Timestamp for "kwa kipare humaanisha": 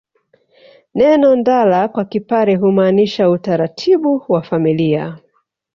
1.87-3.29